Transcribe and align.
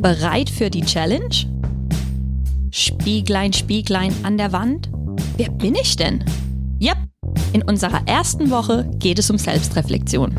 Bereit 0.00 0.48
für 0.48 0.70
die 0.70 0.82
Challenge? 0.82 1.34
Spieglein, 2.70 3.52
Spieglein 3.52 4.14
an 4.22 4.38
der 4.38 4.52
Wand? 4.52 4.88
Wer 5.36 5.50
bin 5.50 5.74
ich 5.74 5.96
denn? 5.96 6.24
Ja, 6.78 6.92
in 7.52 7.62
unserer 7.62 8.06
ersten 8.06 8.50
Woche 8.50 8.88
geht 8.98 9.18
es 9.18 9.28
um 9.28 9.38
Selbstreflexion. 9.38 10.36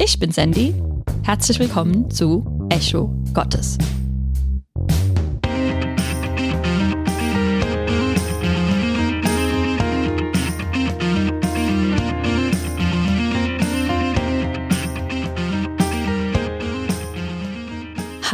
Ich 0.00 0.20
bin 0.20 0.30
Sandy. 0.30 0.74
Herzlich 1.24 1.58
willkommen 1.58 2.08
zu 2.08 2.68
Echo 2.70 3.12
Gottes. 3.34 3.78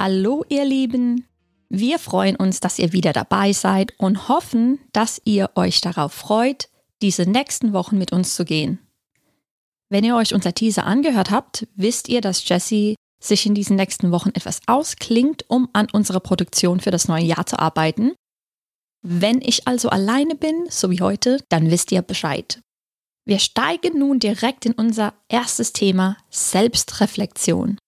Hallo 0.07 0.45
ihr 0.50 0.66
Lieben, 0.66 1.25
wir 1.71 1.99
freuen 1.99 2.36
uns, 2.36 2.61
dass 2.61 2.79
ihr 2.79 2.93
wieder 2.93 3.14
dabei 3.14 3.54
seid 3.54 3.99
und 3.99 4.29
hoffen, 4.29 4.79
dass 4.93 5.18
ihr 5.25 5.49
euch 5.54 5.81
darauf 5.81 6.12
freut, 6.12 6.68
diese 7.00 7.22
nächsten 7.22 7.72
Wochen 7.72 7.96
mit 7.96 8.12
uns 8.12 8.35
zu 8.35 8.45
gehen. 8.45 8.81
Wenn 9.89 10.04
ihr 10.04 10.14
euch 10.14 10.35
unser 10.35 10.53
Teaser 10.53 10.85
angehört 10.85 11.31
habt, 11.31 11.67
wisst 11.75 12.11
ihr, 12.11 12.21
dass 12.21 12.46
Jessie 12.46 12.96
sich 13.18 13.46
in 13.46 13.54
diesen 13.54 13.76
nächsten 13.76 14.11
Wochen 14.11 14.29
etwas 14.35 14.61
ausklingt, 14.67 15.46
um 15.48 15.71
an 15.72 15.89
unserer 15.90 16.21
Produktion 16.21 16.81
für 16.81 16.90
das 16.90 17.09
neue 17.09 17.25
Jahr 17.25 17.46
zu 17.46 17.59
arbeiten. 17.59 18.12
Wenn 19.00 19.40
ich 19.40 19.67
also 19.67 19.89
alleine 19.89 20.34
bin, 20.34 20.67
so 20.68 20.90
wie 20.90 21.00
heute, 21.00 21.39
dann 21.48 21.71
wisst 21.71 21.93
ihr 21.93 22.03
Bescheid. 22.03 22.61
Wir 23.25 23.39
steigen 23.39 24.00
nun 24.00 24.18
direkt 24.18 24.67
in 24.67 24.75
unser 24.75 25.14
erstes 25.31 25.73
Thema 25.73 26.18
Selbstreflexion. 26.29 27.79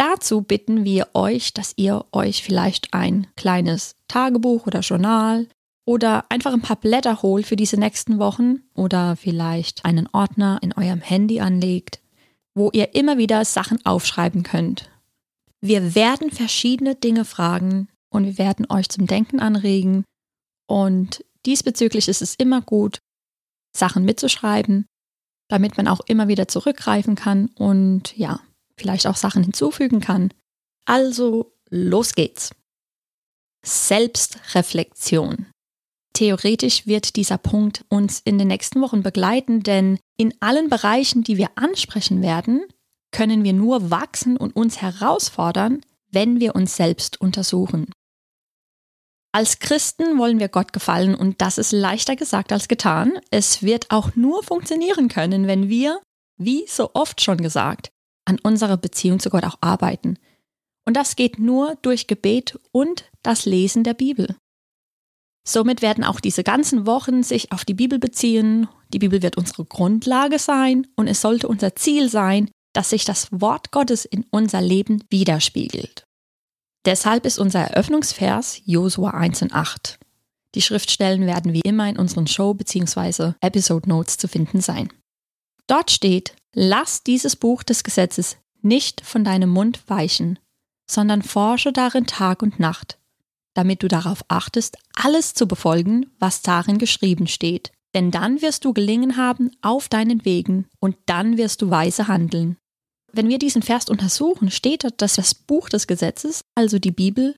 Dazu 0.00 0.40
bitten 0.40 0.82
wir 0.86 1.08
euch, 1.12 1.52
dass 1.52 1.74
ihr 1.76 2.06
euch 2.12 2.42
vielleicht 2.42 2.94
ein 2.94 3.26
kleines 3.36 3.96
Tagebuch 4.08 4.66
oder 4.66 4.80
Journal 4.80 5.46
oder 5.84 6.24
einfach 6.30 6.54
ein 6.54 6.62
paar 6.62 6.80
Blätter 6.80 7.20
holt 7.20 7.44
für 7.44 7.54
diese 7.54 7.78
nächsten 7.78 8.18
Wochen 8.18 8.62
oder 8.74 9.14
vielleicht 9.16 9.84
einen 9.84 10.08
Ordner 10.10 10.58
in 10.62 10.72
eurem 10.72 11.02
Handy 11.02 11.40
anlegt, 11.40 12.00
wo 12.54 12.70
ihr 12.72 12.94
immer 12.94 13.18
wieder 13.18 13.44
Sachen 13.44 13.84
aufschreiben 13.84 14.42
könnt. 14.42 14.90
Wir 15.60 15.94
werden 15.94 16.30
verschiedene 16.30 16.94
Dinge 16.94 17.26
fragen 17.26 17.88
und 18.08 18.24
wir 18.24 18.38
werden 18.38 18.64
euch 18.70 18.88
zum 18.88 19.06
Denken 19.06 19.38
anregen 19.38 20.04
und 20.66 21.22
diesbezüglich 21.44 22.08
ist 22.08 22.22
es 22.22 22.36
immer 22.36 22.62
gut, 22.62 23.00
Sachen 23.76 24.06
mitzuschreiben, 24.06 24.86
damit 25.48 25.76
man 25.76 25.88
auch 25.88 26.00
immer 26.06 26.26
wieder 26.26 26.48
zurückgreifen 26.48 27.16
kann 27.16 27.50
und 27.54 28.16
ja, 28.16 28.40
vielleicht 28.80 29.06
auch 29.06 29.16
Sachen 29.16 29.42
hinzufügen 29.42 30.00
kann. 30.00 30.32
Also, 30.86 31.52
los 31.68 32.14
geht's. 32.14 32.50
Selbstreflexion. 33.64 35.46
Theoretisch 36.14 36.86
wird 36.86 37.16
dieser 37.16 37.38
Punkt 37.38 37.84
uns 37.88 38.20
in 38.24 38.38
den 38.38 38.48
nächsten 38.48 38.80
Wochen 38.80 39.02
begleiten, 39.02 39.62
denn 39.62 39.98
in 40.16 40.34
allen 40.40 40.68
Bereichen, 40.68 41.22
die 41.22 41.36
wir 41.36 41.50
ansprechen 41.54 42.22
werden, 42.22 42.62
können 43.12 43.44
wir 43.44 43.52
nur 43.52 43.90
wachsen 43.90 44.36
und 44.36 44.56
uns 44.56 44.82
herausfordern, 44.82 45.80
wenn 46.10 46.40
wir 46.40 46.54
uns 46.54 46.76
selbst 46.76 47.20
untersuchen. 47.20 47.92
Als 49.32 49.60
Christen 49.60 50.18
wollen 50.18 50.40
wir 50.40 50.48
Gott 50.48 50.72
gefallen 50.72 51.14
und 51.14 51.40
das 51.40 51.56
ist 51.56 51.70
leichter 51.70 52.16
gesagt 52.16 52.52
als 52.52 52.66
getan. 52.66 53.20
Es 53.30 53.62
wird 53.62 53.90
auch 53.90 54.16
nur 54.16 54.42
funktionieren 54.42 55.08
können, 55.08 55.46
wenn 55.46 55.68
wir, 55.68 56.00
wie 56.36 56.66
so 56.66 56.90
oft 56.94 57.20
schon 57.20 57.38
gesagt, 57.38 57.90
an 58.24 58.38
unserer 58.42 58.76
Beziehung 58.76 59.20
zu 59.20 59.30
Gott 59.30 59.44
auch 59.44 59.58
arbeiten. 59.60 60.18
Und 60.86 60.96
das 60.96 61.16
geht 61.16 61.38
nur 61.38 61.76
durch 61.82 62.06
Gebet 62.06 62.58
und 62.72 63.10
das 63.22 63.44
Lesen 63.44 63.84
der 63.84 63.94
Bibel. 63.94 64.36
Somit 65.46 65.82
werden 65.82 66.04
auch 66.04 66.20
diese 66.20 66.44
ganzen 66.44 66.86
Wochen 66.86 67.22
sich 67.22 67.52
auf 67.52 67.64
die 67.64 67.74
Bibel 67.74 67.98
beziehen. 67.98 68.68
Die 68.92 68.98
Bibel 68.98 69.22
wird 69.22 69.36
unsere 69.36 69.64
Grundlage 69.64 70.38
sein 70.38 70.86
und 70.96 71.08
es 71.08 71.20
sollte 71.20 71.48
unser 71.48 71.74
Ziel 71.76 72.08
sein, 72.08 72.50
dass 72.72 72.90
sich 72.90 73.04
das 73.04 73.28
Wort 73.32 73.72
Gottes 73.72 74.04
in 74.04 74.26
unser 74.30 74.60
Leben 74.60 75.02
widerspiegelt. 75.10 76.04
Deshalb 76.84 77.26
ist 77.26 77.38
unser 77.38 77.60
Eröffnungsvers 77.60 78.62
Josua 78.64 79.10
1 79.10 79.42
und 79.42 79.54
8. 79.54 79.98
Die 80.54 80.62
Schriftstellen 80.62 81.26
werden 81.26 81.52
wie 81.52 81.60
immer 81.60 81.88
in 81.88 81.98
unseren 81.98 82.26
Show- 82.26 82.54
bzw. 82.54 83.32
Episode 83.40 83.88
Notes 83.88 84.16
zu 84.16 84.28
finden 84.28 84.60
sein. 84.60 84.92
Dort 85.66 85.90
steht, 85.90 86.34
Lass 86.54 87.04
dieses 87.04 87.36
Buch 87.36 87.62
des 87.62 87.84
Gesetzes 87.84 88.36
nicht 88.62 89.00
von 89.02 89.24
deinem 89.24 89.50
Mund 89.50 89.82
weichen, 89.86 90.38
sondern 90.90 91.22
forsche 91.22 91.72
darin 91.72 92.06
Tag 92.06 92.42
und 92.42 92.58
Nacht, 92.58 92.98
damit 93.54 93.82
du 93.82 93.88
darauf 93.88 94.24
achtest, 94.28 94.76
alles 94.94 95.34
zu 95.34 95.46
befolgen, 95.46 96.10
was 96.18 96.42
darin 96.42 96.78
geschrieben 96.78 97.26
steht. 97.26 97.70
Denn 97.94 98.10
dann 98.10 98.42
wirst 98.42 98.64
du 98.64 98.72
gelingen 98.72 99.16
haben 99.16 99.50
auf 99.62 99.88
deinen 99.88 100.24
Wegen 100.24 100.68
und 100.80 100.96
dann 101.06 101.36
wirst 101.36 101.62
du 101.62 101.70
weise 101.70 102.08
handeln. 102.08 102.56
Wenn 103.12 103.28
wir 103.28 103.38
diesen 103.38 103.62
Vers 103.62 103.88
untersuchen, 103.88 104.50
steht 104.50 104.84
dort, 104.84 105.02
dass 105.02 105.14
das 105.14 105.34
Buch 105.34 105.68
des 105.68 105.86
Gesetzes, 105.88 106.42
also 106.54 106.78
die 106.78 106.92
Bibel, 106.92 107.34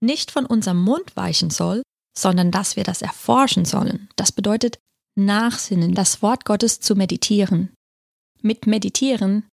nicht 0.00 0.30
von 0.30 0.46
unserem 0.46 0.80
Mund 0.80 1.16
weichen 1.16 1.50
soll, 1.50 1.82
sondern 2.16 2.50
dass 2.50 2.76
wir 2.76 2.84
das 2.84 3.02
erforschen 3.02 3.64
sollen. 3.64 4.08
Das 4.14 4.30
bedeutet 4.30 4.78
nachsinnen, 5.16 5.94
das 5.94 6.22
Wort 6.22 6.44
Gottes 6.44 6.80
zu 6.80 6.94
meditieren, 6.94 7.72
mit 8.46 8.66
Meditieren 8.66 9.46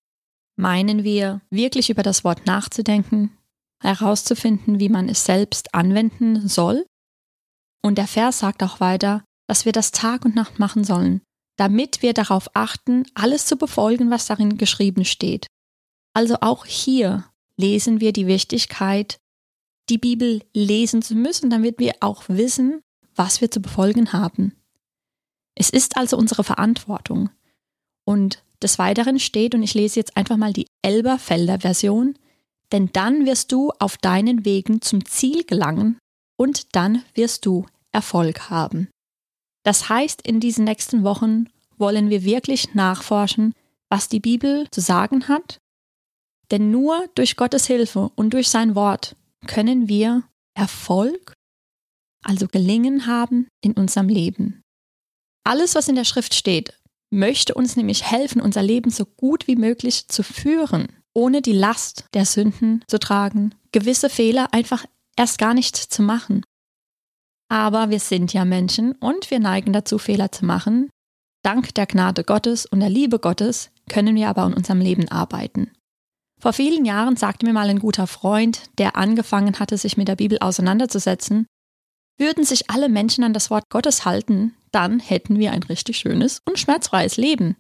meinen 0.56 1.04
wir 1.04 1.42
wirklich 1.50 1.90
über 1.90 2.04
das 2.04 2.24
Wort 2.24 2.46
nachzudenken, 2.46 3.38
herauszufinden, 3.82 4.80
wie 4.80 4.90
man 4.90 5.10
es 5.10 5.26
selbst 5.26 5.74
anwenden 5.74 6.48
soll. 6.48 6.86
Und 7.82 7.98
der 7.98 8.08
Vers 8.08 8.40
sagt 8.40 8.64
auch 8.64 8.80
weiter, 8.80 9.24
dass 9.48 9.66
wir 9.66 9.72
das 9.72 9.92
Tag 9.92 10.26
und 10.26 10.36
Nacht 10.36 10.60
machen 10.60 10.84
sollen, 10.84 11.22
damit 11.58 12.02
wir 12.02 12.14
darauf 12.14 12.50
achten, 12.54 13.06
alles 13.14 13.46
zu 13.46 13.58
befolgen, 13.58 14.10
was 14.10 14.28
darin 14.28 14.58
geschrieben 14.58 15.06
steht. 15.06 15.48
Also 16.14 16.38
auch 16.42 16.66
hier 16.66 17.26
lesen 17.58 18.00
wir 18.00 18.14
die 18.14 18.28
Wichtigkeit, 18.28 19.18
die 19.90 19.98
Bibel 19.98 20.44
lesen 20.54 21.02
zu 21.02 21.16
müssen, 21.16 21.50
damit 21.50 21.80
wir 21.80 21.96
auch 22.00 22.24
wissen, 22.28 22.82
was 23.16 23.42
wir 23.42 23.52
zu 23.52 23.60
befolgen 23.60 24.14
haben. 24.14 24.56
Es 25.56 25.70
ist 25.70 25.98
also 25.98 26.18
unsere 26.18 26.44
Verantwortung. 26.44 27.30
Und 28.06 28.44
des 28.62 28.80
Weiteren 28.80 29.20
steht, 29.20 29.56
und 29.56 29.64
ich 29.64 29.74
lese 29.74 30.00
jetzt 30.00 30.18
einfach 30.18 30.38
mal 30.38 30.54
die 30.54 30.68
Elberfelder 30.82 31.60
Version, 31.60 32.18
denn 32.72 32.90
dann 32.94 33.26
wirst 33.26 33.52
du 33.52 33.72
auf 33.80 33.98
deinen 33.98 34.46
Wegen 34.46 34.82
zum 34.82 35.06
Ziel 35.06 35.44
gelangen 35.44 35.98
und 36.38 36.76
dann 36.76 37.04
wirst 37.14 37.46
du 37.46 37.66
Erfolg 37.92 38.50
haben. 38.50 38.90
Das 39.64 39.90
heißt, 39.90 40.26
in 40.26 40.40
diesen 40.40 40.66
nächsten 40.66 41.04
Wochen 41.04 41.50
wollen 41.78 42.10
wir 42.10 42.24
wirklich 42.24 42.74
nachforschen, 42.74 43.54
was 43.90 44.10
die 44.10 44.20
Bibel 44.20 44.68
zu 44.72 44.82
sagen 44.82 45.28
hat, 45.28 45.60
denn 46.52 46.72
nur 46.72 47.08
durch 47.16 47.36
Gottes 47.36 47.68
Hilfe 47.68 48.12
und 48.16 48.34
durch 48.34 48.50
sein 48.50 48.76
Wort 48.76 49.16
können 49.48 49.88
wir 49.88 50.24
Erfolg, 50.56 51.34
also 52.24 52.48
gelingen 52.48 53.08
haben 53.08 53.48
in 53.62 53.74
unserem 53.74 54.10
Leben. 54.10 54.62
Alles, 55.46 55.76
was 55.76 55.88
in 55.88 55.96
der 55.96 56.06
Schrift 56.06 56.34
steht, 56.34 56.80
möchte 57.14 57.54
uns 57.54 57.76
nämlich 57.76 58.10
helfen, 58.10 58.42
unser 58.42 58.64
Leben 58.64 58.90
so 58.90 59.06
gut 59.06 59.48
wie 59.48 59.56
möglich 59.56 60.08
zu 60.08 60.24
führen, 60.24 60.88
ohne 61.14 61.42
die 61.42 61.54
Last 61.54 62.06
der 62.14 62.26
Sünden 62.26 62.84
zu 62.88 63.00
tragen, 63.00 63.56
gewisse 63.72 64.10
Fehler 64.10 64.50
einfach 64.52 64.86
erst 65.16 65.38
gar 65.38 65.54
nicht 65.54 65.78
zu 65.78 66.02
machen. 66.02 66.44
Aber 67.50 67.90
wir 67.90 68.00
sind 68.00 68.34
ja 68.34 68.46
Menschen 68.46 68.94
und 68.94 69.30
wir 69.30 69.40
neigen 69.40 69.74
dazu, 69.74 70.00
Fehler 70.00 70.32
zu 70.32 70.46
machen. 70.46 70.90
Dank 71.44 71.76
der 71.76 71.86
Gnade 71.86 72.24
Gottes 72.24 72.66
und 72.66 72.80
der 72.80 72.90
Liebe 72.90 73.20
Gottes 73.20 73.70
können 73.90 74.16
wir 74.16 74.30
aber 74.30 74.46
in 74.48 74.54
unserem 74.54 74.80
Leben 74.80 75.10
arbeiten. 75.10 75.72
Vor 76.42 76.54
vielen 76.54 76.84
Jahren 76.84 77.16
sagte 77.16 77.46
mir 77.46 77.54
mal 77.54 77.70
ein 77.70 77.80
guter 77.80 78.08
Freund, 78.08 78.64
der 78.78 78.98
angefangen 78.98 79.60
hatte, 79.60 79.78
sich 79.78 79.98
mit 79.98 80.08
der 80.08 80.16
Bibel 80.16 80.40
auseinanderzusetzen, 80.40 81.46
würden 82.24 82.46
sich 82.46 82.70
alle 82.70 82.88
Menschen 82.88 83.26
an 83.26 83.34
das 83.34 83.50
Wort 83.50 83.70
Gottes 83.70 84.06
halten, 84.06 84.56
dann 84.72 85.02
hätten 85.02 85.40
wir 85.40 85.52
ein 85.52 85.62
richtig 85.62 85.98
schönes 85.98 86.42
und 86.46 86.58
schmerzfreies 86.58 87.18
Leben. 87.18 87.58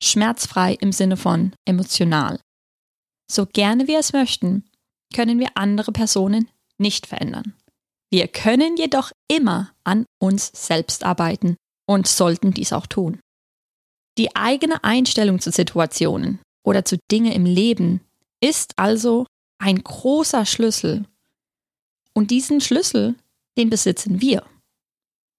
Schmerzfrei 0.00 0.74
im 0.80 0.92
Sinne 0.92 1.16
von 1.16 1.52
emotional. 1.64 2.38
So 3.28 3.46
gerne 3.46 3.88
wir 3.88 3.98
es 3.98 4.12
möchten, 4.12 4.64
können 5.12 5.40
wir 5.40 5.48
andere 5.56 5.90
Personen 5.90 6.48
nicht 6.78 7.08
verändern. 7.08 7.54
Wir 8.08 8.28
können 8.28 8.76
jedoch 8.76 9.10
immer 9.26 9.72
an 9.82 10.06
uns 10.20 10.52
selbst 10.54 11.02
arbeiten 11.02 11.56
und 11.88 12.06
sollten 12.06 12.52
dies 12.52 12.72
auch 12.72 12.86
tun. 12.86 13.18
Die 14.18 14.36
eigene 14.36 14.84
Einstellung 14.84 15.40
zu 15.40 15.50
Situationen 15.50 16.38
oder 16.64 16.84
zu 16.84 16.96
Dinge 17.10 17.34
im 17.34 17.44
Leben 17.44 18.00
ist 18.40 18.78
also 18.78 19.26
ein 19.58 19.82
großer 19.82 20.46
Schlüssel. 20.46 21.06
Und 22.14 22.30
diesen 22.30 22.60
Schlüssel 22.60 23.16
den 23.56 23.70
besitzen 23.70 24.20
wir. 24.20 24.44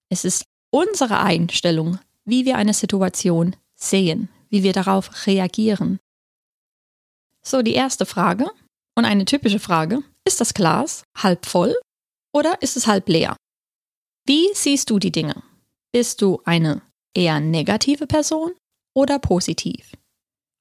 Es 0.09 0.25
ist 0.25 0.45
unsere 0.71 1.19
Einstellung, 1.19 1.99
wie 2.25 2.45
wir 2.45 2.57
eine 2.57 2.73
Situation 2.73 3.55
sehen, 3.75 4.29
wie 4.49 4.63
wir 4.63 4.73
darauf 4.73 5.27
reagieren. 5.27 5.99
So, 7.43 7.61
die 7.61 7.73
erste 7.73 8.05
Frage 8.05 8.49
und 8.95 9.05
eine 9.05 9.25
typische 9.25 9.59
Frage 9.59 10.03
Ist 10.25 10.41
das 10.41 10.53
Glas 10.53 11.03
halb 11.15 11.45
voll 11.45 11.75
oder 12.33 12.61
ist 12.61 12.75
es 12.75 12.87
halb 12.87 13.07
leer? 13.07 13.37
Wie 14.25 14.49
siehst 14.53 14.89
du 14.89 14.99
die 14.99 15.11
Dinge? 15.11 15.41
Bist 15.93 16.21
du 16.21 16.41
eine 16.43 16.81
eher 17.13 17.39
negative 17.39 18.07
Person 18.07 18.51
oder 18.93 19.19
positiv? 19.19 19.93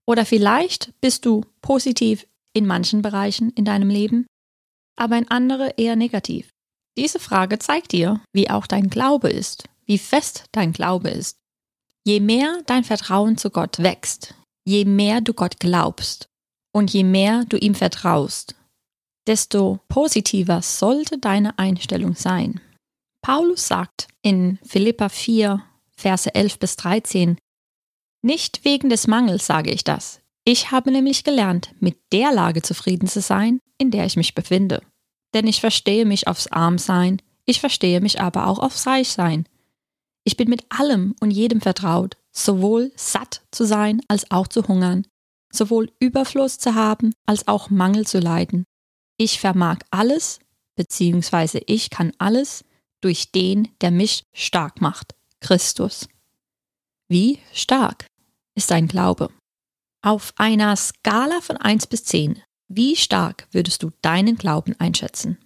Oder 0.06 0.24
vielleicht 0.24 0.92
bist 1.00 1.26
du 1.26 1.44
positiv 1.62 2.26
in 2.52 2.66
manchen 2.66 3.02
Bereichen 3.02 3.50
in 3.50 3.64
deinem 3.64 3.90
Leben, 3.90 4.26
aber 4.96 5.18
in 5.18 5.28
andere 5.28 5.74
eher 5.76 5.96
negativ. 5.96 6.48
Diese 6.96 7.19
Frage 7.19 7.58
zeigt 7.58 7.93
dir, 7.93 8.20
wie 8.32 8.48
auch 8.48 8.66
dein 8.66 8.88
Glaube 8.88 9.28
ist, 9.28 9.69
wie 9.84 9.98
fest 9.98 10.44
dein 10.52 10.72
Glaube 10.72 11.10
ist. 11.10 11.37
Je 12.04 12.20
mehr 12.20 12.62
dein 12.66 12.84
Vertrauen 12.84 13.37
zu 13.37 13.50
Gott 13.50 13.78
wächst, 13.81 14.34
je 14.64 14.84
mehr 14.84 15.20
du 15.20 15.34
Gott 15.34 15.58
glaubst 15.60 16.28
und 16.72 16.93
je 16.93 17.04
mehr 17.04 17.44
du 17.48 17.56
ihm 17.56 17.75
vertraust, 17.75 18.54
desto 19.26 19.81
positiver 19.88 20.62
sollte 20.62 21.19
deine 21.19 21.58
Einstellung 21.58 22.14
sein. 22.14 22.60
Paulus 23.22 23.66
sagt 23.66 24.08
in 24.22 24.58
Philippa 24.64 25.08
4, 25.08 25.62
Verse 25.96 26.32
11 26.34 26.58
bis 26.58 26.76
13, 26.76 27.38
Nicht 28.22 28.64
wegen 28.64 28.88
des 28.88 29.06
Mangels 29.06 29.46
sage 29.46 29.70
ich 29.70 29.82
das. 29.82 30.20
Ich 30.44 30.70
habe 30.70 30.92
nämlich 30.92 31.25
gelernt, 31.25 31.75
mit 31.81 31.99
der 32.12 32.32
Lage 32.32 32.62
zufrieden 32.62 33.08
zu 33.08 33.20
sein, 33.20 33.58
in 33.78 33.90
der 33.90 34.06
ich 34.06 34.16
mich 34.16 34.34
befinde. 34.34 34.81
Denn 35.34 35.46
ich 35.46 35.61
verstehe 35.61 36.05
mich 36.05 36.28
aufs 36.28 36.46
Armsein, 36.46 37.20
ich 37.44 37.61
verstehe 37.61 38.00
mich 38.00 38.20
aber 38.20 38.46
auch 38.46 38.58
aufs 38.58 38.87
Reichsein. 38.87 39.49
Ich 40.25 40.37
bin 40.37 40.49
mit 40.49 40.64
allem 40.69 41.14
und 41.20 41.31
jedem 41.31 41.61
vertraut, 41.61 42.17
sowohl 42.32 42.93
satt 42.96 43.43
zu 43.52 43.64
sein 43.64 44.00
als 44.08 44.31
auch 44.31 44.49
zu 44.49 44.67
hungern, 44.67 45.06
sowohl 45.52 45.93
Überfluss 46.00 46.58
zu 46.58 46.75
haben 46.75 47.14
als 47.25 47.46
auch 47.46 47.70
Mangel 47.70 48.06
zu 48.06 48.19
leiden. 48.19 48.64
Ich 49.17 49.40
vermag 49.40 49.78
alles, 49.90 50.40
beziehungsweise 50.75 51.61
ich 51.67 51.90
kann 51.90 52.12
alles 52.19 52.64
durch 53.00 53.31
den, 53.31 53.69
der 53.81 53.90
mich 53.90 54.25
stark 54.32 54.81
macht, 54.81 55.14
Christus. 55.40 56.08
Wie 57.08 57.38
stark 57.52 58.06
ist 58.56 58.70
dein 58.73 58.88
Glaube? 58.88 59.31
Auf 60.02 60.32
einer 60.37 60.75
Skala 60.76 61.40
von 61.40 61.56
1 61.56 61.87
bis 61.87 62.05
10, 62.05 62.43
wie 62.68 62.96
stark 62.96 63.46
würdest 63.52 63.82
du 63.82 63.90
deinen 64.02 64.36
Glauben 64.36 64.74
einschätzen? 64.78 65.38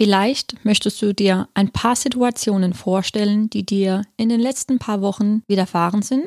Vielleicht 0.00 0.64
möchtest 0.64 1.02
du 1.02 1.12
dir 1.12 1.48
ein 1.52 1.72
paar 1.72 1.94
Situationen 1.94 2.72
vorstellen, 2.72 3.50
die 3.50 3.66
dir 3.66 4.02
in 4.16 4.30
den 4.30 4.40
letzten 4.40 4.78
paar 4.78 5.02
Wochen 5.02 5.42
widerfahren 5.46 6.00
sind. 6.00 6.26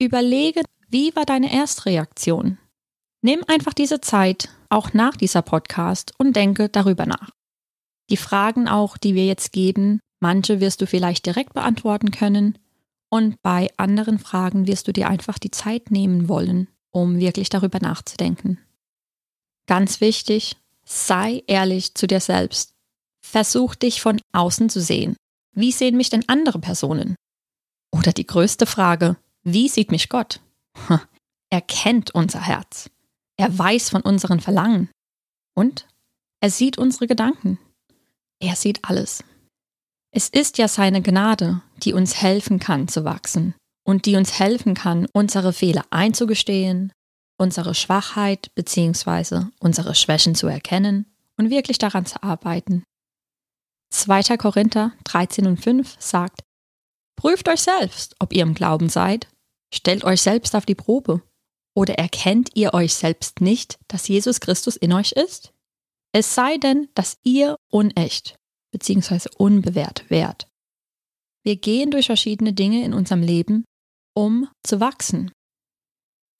Überlege, 0.00 0.62
wie 0.88 1.14
war 1.14 1.26
deine 1.26 1.52
Erstreaktion? 1.52 2.58
Nimm 3.22 3.44
einfach 3.48 3.74
diese 3.74 4.00
Zeit, 4.00 4.48
auch 4.70 4.94
nach 4.94 5.16
dieser 5.16 5.42
Podcast, 5.42 6.12
und 6.18 6.36
denke 6.36 6.68
darüber 6.68 7.04
nach. 7.04 7.30
Die 8.10 8.16
Fragen 8.16 8.68
auch, 8.68 8.96
die 8.96 9.14
wir 9.14 9.26
jetzt 9.26 9.52
geben, 9.52 10.00
manche 10.20 10.60
wirst 10.60 10.80
du 10.80 10.86
vielleicht 10.86 11.26
direkt 11.26 11.54
beantworten 11.54 12.10
können 12.10 12.58
und 13.10 13.40
bei 13.42 13.70
anderen 13.76 14.18
Fragen 14.18 14.66
wirst 14.66 14.88
du 14.88 14.92
dir 14.92 15.08
einfach 15.08 15.38
die 15.38 15.50
Zeit 15.50 15.90
nehmen 15.90 16.28
wollen, 16.28 16.68
um 16.94 17.18
wirklich 17.18 17.48
darüber 17.48 17.80
nachzudenken. 17.80 18.58
Ganz 19.66 20.00
wichtig, 20.00 20.56
sei 20.84 21.42
ehrlich 21.48 21.94
zu 21.94 22.06
dir 22.06 22.20
selbst. 22.20 22.74
Versuch 23.20 23.74
dich 23.74 24.00
von 24.00 24.20
außen 24.32 24.70
zu 24.70 24.80
sehen. 24.80 25.16
Wie 25.52 25.72
sehen 25.72 25.96
mich 25.96 26.10
denn 26.10 26.28
andere 26.28 26.60
Personen? 26.60 27.16
Oder 27.90 28.12
die 28.12 28.26
größte 28.26 28.66
Frage, 28.66 29.16
wie 29.42 29.68
sieht 29.68 29.90
mich 29.90 30.08
Gott? 30.08 30.40
Er 31.50 31.60
kennt 31.60 32.12
unser 32.12 32.40
Herz. 32.40 32.90
Er 33.36 33.56
weiß 33.56 33.90
von 33.90 34.02
unseren 34.02 34.40
Verlangen. 34.40 34.90
Und 35.56 35.86
er 36.40 36.50
sieht 36.50 36.78
unsere 36.78 37.06
Gedanken. 37.06 37.58
Er 38.40 38.56
sieht 38.56 38.84
alles. 38.84 39.22
Es 40.10 40.28
ist 40.28 40.58
ja 40.58 40.66
seine 40.66 41.00
Gnade, 41.00 41.62
die 41.84 41.92
uns 41.92 42.20
helfen 42.20 42.58
kann 42.58 42.88
zu 42.88 43.04
wachsen 43.04 43.54
und 43.84 44.06
die 44.06 44.16
uns 44.16 44.38
helfen 44.38 44.74
kann, 44.74 45.06
unsere 45.12 45.52
Fehler 45.52 45.84
einzugestehen, 45.90 46.92
unsere 47.38 47.74
Schwachheit 47.74 48.54
bzw. 48.54 49.46
unsere 49.60 49.94
Schwächen 49.94 50.34
zu 50.34 50.46
erkennen 50.46 51.06
und 51.36 51.50
wirklich 51.50 51.78
daran 51.78 52.06
zu 52.06 52.22
arbeiten. 52.22 52.84
2. 53.90 54.36
Korinther 54.36 54.92
13 55.04 55.46
und 55.46 55.58
5 55.58 55.96
sagt, 55.98 56.40
Prüft 57.16 57.48
euch 57.48 57.60
selbst, 57.60 58.16
ob 58.18 58.32
ihr 58.32 58.42
im 58.42 58.54
Glauben 58.54 58.88
seid, 58.88 59.28
stellt 59.72 60.04
euch 60.04 60.20
selbst 60.20 60.56
auf 60.56 60.66
die 60.66 60.74
Probe 60.74 61.22
oder 61.76 61.94
erkennt 61.94 62.50
ihr 62.54 62.74
euch 62.74 62.94
selbst 62.94 63.40
nicht, 63.40 63.78
dass 63.88 64.08
Jesus 64.08 64.40
Christus 64.40 64.76
in 64.76 64.92
euch 64.92 65.12
ist? 65.12 65.52
Es 66.12 66.34
sei 66.34 66.58
denn, 66.58 66.88
dass 66.94 67.18
ihr 67.22 67.56
unecht 67.70 68.36
bzw. 68.72 69.28
unbewährt 69.36 70.08
wärt. 70.10 70.48
Wir 71.44 71.56
gehen 71.56 71.90
durch 71.90 72.06
verschiedene 72.06 72.52
Dinge 72.52 72.84
in 72.84 72.94
unserem 72.94 73.22
Leben, 73.22 73.64
um 74.14 74.48
zu 74.62 74.80
wachsen. 74.80 75.30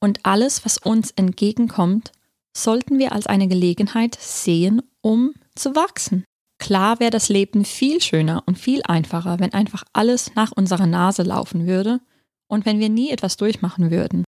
Und 0.00 0.24
alles, 0.24 0.64
was 0.64 0.78
uns 0.78 1.10
entgegenkommt, 1.12 2.12
sollten 2.56 2.98
wir 2.98 3.12
als 3.12 3.26
eine 3.26 3.48
Gelegenheit 3.48 4.16
sehen, 4.20 4.82
um 5.00 5.34
zu 5.54 5.74
wachsen. 5.74 6.24
Klar 6.58 7.00
wäre 7.00 7.10
das 7.10 7.28
Leben 7.28 7.64
viel 7.64 8.00
schöner 8.00 8.42
und 8.46 8.58
viel 8.58 8.82
einfacher, 8.84 9.40
wenn 9.40 9.52
einfach 9.52 9.84
alles 9.92 10.34
nach 10.34 10.52
unserer 10.52 10.86
Nase 10.86 11.22
laufen 11.22 11.66
würde 11.66 12.00
und 12.48 12.64
wenn 12.64 12.78
wir 12.78 12.88
nie 12.88 13.10
etwas 13.10 13.36
durchmachen 13.36 13.90
würden. 13.90 14.24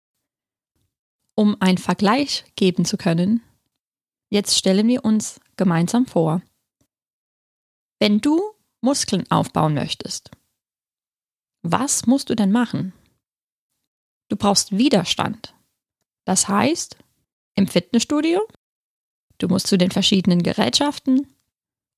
Um 1.36 1.56
einen 1.60 1.78
Vergleich 1.78 2.44
geben 2.56 2.84
zu 2.84 2.96
können, 2.96 3.42
jetzt 4.30 4.56
stellen 4.56 4.88
wir 4.88 5.04
uns 5.04 5.40
gemeinsam 5.56 6.06
vor. 6.06 6.42
Wenn 8.00 8.20
du 8.20 8.42
Muskeln 8.80 9.30
aufbauen 9.30 9.74
möchtest, 9.74 10.30
was 11.62 12.06
musst 12.06 12.30
du 12.30 12.34
denn 12.34 12.52
machen? 12.52 12.92
Du 14.28 14.36
brauchst 14.36 14.76
Widerstand. 14.76 15.54
Das 16.24 16.48
heißt, 16.48 16.96
im 17.54 17.68
Fitnessstudio, 17.68 18.40
du 19.38 19.48
musst 19.48 19.68
zu 19.68 19.78
den 19.78 19.90
verschiedenen 19.90 20.42
Gerätschaften 20.42 21.26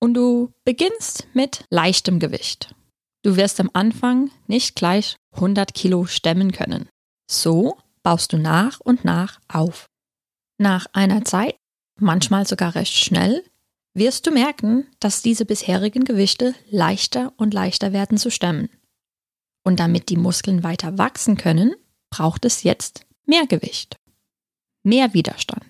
und 0.01 0.15
du 0.15 0.53
beginnst 0.65 1.27
mit 1.33 1.65
leichtem 1.71 2.19
Gewicht. 2.19 2.75
Du 3.23 3.37
wirst 3.37 3.61
am 3.61 3.71
Anfang 3.73 4.31
nicht 4.47 4.77
gleich 4.77 5.17
100 5.33 5.75
Kilo 5.75 6.07
stemmen 6.07 6.53
können. 6.53 6.89
So 7.31 7.79
baust 8.03 8.33
du 8.33 8.39
nach 8.39 8.81
und 8.81 9.05
nach 9.05 9.41
auf. 9.49 9.87
Nach 10.59 10.87
einer 10.93 11.25
Zeit, 11.25 11.57
manchmal 11.99 12.47
sogar 12.47 12.75
recht 12.75 12.95
schnell, 12.95 13.45
wirst 13.95 14.27
du 14.27 14.31
merken, 14.31 14.87
dass 15.01 15.23
diese 15.23 15.45
bisherigen 15.45 16.05
Gewichte 16.05 16.55
leichter 16.71 17.33
und 17.37 17.53
leichter 17.53 17.93
werden 17.93 18.19
zu 18.19 18.31
stemmen. 18.31 18.71
Und 19.65 19.81
damit 19.81 20.09
die 20.09 20.17
Muskeln 20.17 20.63
weiter 20.63 20.99
wachsen 20.99 21.37
können, 21.37 21.75
braucht 22.11 22.45
es 22.45 22.63
jetzt 22.63 23.07
mehr 23.27 23.47
Gewicht, 23.47 23.97
mehr 24.85 25.15
Widerstand. 25.15 25.65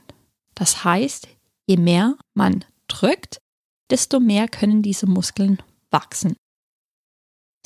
Das 0.55 0.85
heißt, 0.85 1.29
je 1.67 1.77
mehr 1.77 2.17
man 2.35 2.65
drückt, 2.89 3.39
desto 3.91 4.21
mehr 4.21 4.49
können 4.49 4.83
diese 4.83 5.07
Muskeln 5.07 5.63
wachsen. 5.91 6.37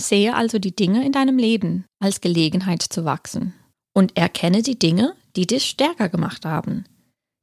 Sehe 0.01 0.35
also 0.35 0.59
die 0.59 0.75
Dinge 0.75 1.05
in 1.05 1.13
deinem 1.13 1.39
Leben 1.39 1.85
als 2.01 2.21
Gelegenheit 2.21 2.83
zu 2.83 3.05
wachsen 3.05 3.55
und 3.95 4.17
erkenne 4.17 4.63
die 4.63 4.79
Dinge, 4.79 5.15
die 5.37 5.47
dich 5.47 5.67
stärker 5.67 6.09
gemacht 6.09 6.45
haben. 6.45 6.85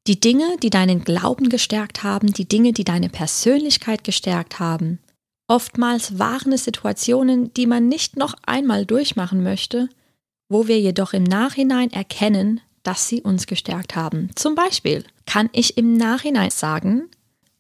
Die 0.08 0.20
Dinge, 0.20 0.58
die 0.62 0.70
deinen 0.70 1.04
Glauben 1.04 1.50
gestärkt 1.50 2.04
haben, 2.04 2.34
die 2.34 2.48
Dinge, 2.48 2.74
die 2.74 2.84
deine 2.84 3.10
Persönlichkeit 3.10 4.04
gestärkt 4.04 4.60
haben. 4.60 5.00
Oftmals 5.48 6.20
waren 6.20 6.52
es 6.52 6.64
Situationen, 6.64 7.54
die 7.54 7.68
man 7.68 7.88
nicht 7.88 8.18
noch 8.18 8.36
einmal 8.46 8.86
durchmachen 8.86 9.44
möchte, 9.44 9.90
wo 10.50 10.68
wir 10.68 10.80
jedoch 10.80 11.14
im 11.14 11.24
Nachhinein 11.24 11.92
erkennen, 11.92 12.60
dass 12.84 13.08
sie 13.08 13.22
uns 13.22 13.48
gestärkt 13.48 13.96
haben. 13.96 14.30
Zum 14.36 14.56
Beispiel 14.56 15.06
kann 15.26 15.50
ich 15.54 15.78
im 15.78 15.96
Nachhinein 15.96 16.50
sagen, 16.50 17.10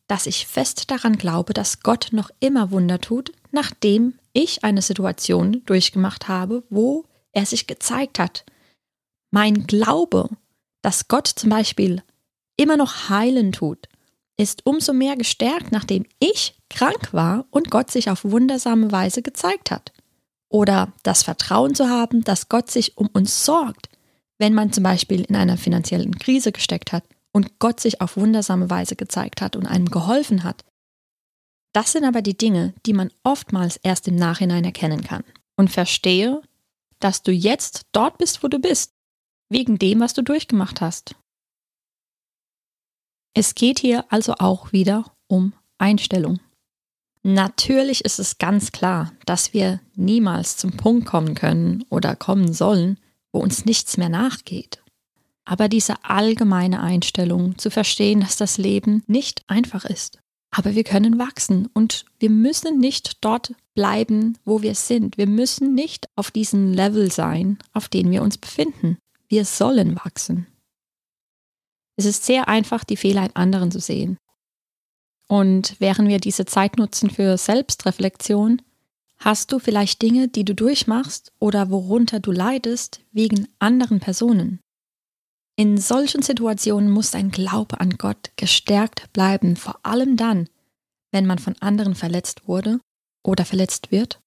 dass 0.08 0.25
ich 0.25 0.48
fest 0.48 0.89
daran 0.89 1.17
glaube, 1.17 1.53
dass 1.53 1.81
Gott 1.81 2.10
noch 2.12 2.31
immer 2.39 2.72
Wunder 2.72 3.00
tut, 3.00 3.31
nachdem 3.51 4.15
ich 4.34 4.63
eine 4.63 4.81
Situation 4.81 5.62
durchgemacht 5.65 6.27
habe, 6.27 6.63
wo 6.69 7.05
er 7.31 7.46
sich 7.46 7.67
gezeigt 7.67 8.17
hat, 8.17 8.43
mein 9.31 9.67
Glaube, 9.67 10.29
dass 10.81 11.08
Gott 11.08 11.27
zum 11.27 11.51
Beispiel 11.51 12.01
immer 12.58 12.77
noch 12.77 13.10
heilen 13.10 13.51
tut, 13.51 13.88
ist 14.38 14.65
umso 14.65 14.93
mehr 14.93 15.15
gestärkt, 15.15 15.72
nachdem 15.72 16.05
ich 16.19 16.55
krank 16.69 17.13
war 17.13 17.46
und 17.51 17.69
Gott 17.69 17.91
sich 17.91 18.10
auf 18.10 18.24
wundersame 18.24 18.91
Weise 18.91 19.22
gezeigt 19.22 19.69
hat. 19.69 19.91
Oder 20.49 20.93
das 21.03 21.23
Vertrauen 21.23 21.75
zu 21.75 21.89
haben, 21.89 22.23
dass 22.23 22.49
Gott 22.49 22.71
sich 22.71 22.97
um 22.97 23.07
uns 23.07 23.45
sorgt, 23.45 23.89
wenn 24.39 24.53
man 24.53 24.73
zum 24.73 24.83
Beispiel 24.83 25.21
in 25.21 25.35
einer 25.35 25.57
finanziellen 25.57 26.17
Krise 26.17 26.51
gesteckt 26.51 26.91
hat 26.91 27.03
und 27.31 27.59
Gott 27.59 27.79
sich 27.79 28.01
auf 28.01 28.17
wundersame 28.17 28.69
Weise 28.69 28.95
gezeigt 28.95 29.41
hat 29.41 29.55
und 29.55 29.67
einem 29.67 29.85
geholfen 29.85 30.43
hat. 30.43 30.65
Das 31.73 31.91
sind 31.91 32.03
aber 32.03 32.21
die 32.21 32.37
Dinge, 32.37 32.73
die 32.85 32.93
man 32.93 33.11
oftmals 33.23 33.77
erst 33.77 34.07
im 34.07 34.15
Nachhinein 34.15 34.63
erkennen 34.63 35.03
kann. 35.03 35.23
Und 35.55 35.69
verstehe, 35.69 36.41
dass 36.99 37.21
du 37.21 37.31
jetzt 37.31 37.85
dort 37.91 38.17
bist, 38.17 38.43
wo 38.43 38.47
du 38.47 38.59
bist, 38.59 38.93
wegen 39.49 39.77
dem, 39.77 39.99
was 39.99 40.13
du 40.13 40.23
durchgemacht 40.23 40.81
hast. 40.81 41.15
Es 43.35 43.55
geht 43.55 43.79
hier 43.79 44.05
also 44.11 44.35
auch 44.39 44.71
wieder 44.71 45.05
um 45.27 45.53
Einstellung. 45.77 46.39
Natürlich 47.23 48.05
ist 48.05 48.19
es 48.19 48.38
ganz 48.38 48.71
klar, 48.71 49.11
dass 49.25 49.53
wir 49.53 49.81
niemals 49.95 50.57
zum 50.57 50.71
Punkt 50.71 51.05
kommen 51.05 51.35
können 51.35 51.83
oder 51.89 52.15
kommen 52.15 52.53
sollen, 52.53 52.97
wo 53.31 53.39
uns 53.39 53.65
nichts 53.65 53.97
mehr 53.97 54.09
nachgeht. 54.09 54.81
Aber 55.43 55.67
diese 55.67 56.03
allgemeine 56.03 56.79
Einstellung 56.79 57.57
zu 57.57 57.71
verstehen, 57.71 58.21
dass 58.21 58.38
das 58.38 58.57
Leben 58.57 59.03
nicht 59.07 59.43
einfach 59.47 59.83
ist. 59.83 60.19
Aber 60.51 60.75
wir 60.75 60.83
können 60.83 61.19
wachsen 61.19 61.67
und 61.73 62.05
wir 62.19 62.29
müssen 62.29 62.79
nicht 62.79 63.23
dort 63.23 63.53
bleiben, 63.75 64.38
wo 64.45 64.61
wir 64.61 64.75
sind. 64.75 65.17
Wir 65.17 65.27
müssen 65.27 65.75
nicht 65.75 66.07
auf 66.15 66.31
diesem 66.31 66.73
Level 66.73 67.11
sein, 67.11 67.59
auf 67.73 67.88
dem 67.88 68.09
wir 68.11 68.23
uns 68.23 68.38
befinden. 68.38 68.97
Wir 69.27 69.45
sollen 69.45 69.95
wachsen. 69.95 70.47
Es 71.97 72.05
ist 72.05 72.25
sehr 72.25 72.47
einfach, 72.47 72.83
die 72.83 72.97
Fehler 72.97 73.25
in 73.25 73.35
anderen 73.35 73.71
zu 73.71 73.79
sehen. 73.79 74.17
Und 75.29 75.75
während 75.79 76.09
wir 76.09 76.19
diese 76.19 76.45
Zeit 76.45 76.77
nutzen 76.77 77.12
für 77.12 77.38
Selbstreflexion, 77.38 78.63
hast 79.19 79.51
du 79.51 79.59
vielleicht 79.59 80.01
Dinge, 80.01 80.27
die 80.27 80.43
du 80.43 80.55
durchmachst 80.55 81.31
oder 81.39 81.69
worunter 81.69 82.19
du 82.19 82.31
leidest, 82.31 83.01
wegen 83.12 83.48
anderen 83.59 84.00
Personen. 84.00 84.59
In 85.55 85.77
solchen 85.77 86.24
Situationen 86.24 86.89
muss 86.89 87.12
dein 87.12 87.29
Glaube 87.29 87.79
an 87.79 87.91
Gott 87.98 88.31
gestärkt 88.38 89.13
bleiben, 89.13 89.55
vor 89.55 89.79
allem 89.83 90.17
dann, 90.17 90.50
wenn 91.12 91.27
man 91.27 91.38
von 91.38 91.55
anderen 91.59 91.95
verletzt 91.95 92.48
wurde 92.48 92.79
oder 93.24 93.45
verletzt 93.45 93.91
wird. 93.91 94.19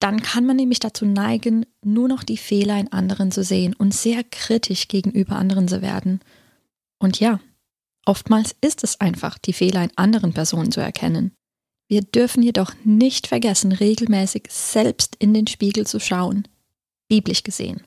Dann 0.00 0.22
kann 0.22 0.46
man 0.46 0.56
nämlich 0.56 0.80
dazu 0.80 1.04
neigen, 1.04 1.66
nur 1.84 2.08
noch 2.08 2.24
die 2.24 2.36
Fehler 2.36 2.80
in 2.80 2.92
anderen 2.92 3.30
zu 3.30 3.44
sehen 3.44 3.74
und 3.74 3.94
sehr 3.94 4.24
kritisch 4.24 4.88
gegenüber 4.88 5.36
anderen 5.36 5.68
zu 5.68 5.82
werden. 5.82 6.20
Und 6.98 7.20
ja, 7.20 7.38
Oftmals 8.08 8.56
ist 8.62 8.84
es 8.84 8.98
einfach, 9.02 9.36
die 9.36 9.52
Fehler 9.52 9.84
in 9.84 9.92
anderen 9.96 10.32
Personen 10.32 10.72
zu 10.72 10.80
erkennen. 10.80 11.34
Wir 11.90 12.00
dürfen 12.00 12.42
jedoch 12.42 12.72
nicht 12.82 13.26
vergessen, 13.26 13.70
regelmäßig 13.70 14.46
selbst 14.48 15.14
in 15.16 15.34
den 15.34 15.46
Spiegel 15.46 15.86
zu 15.86 16.00
schauen, 16.00 16.48
biblisch 17.10 17.42
gesehen. 17.42 17.86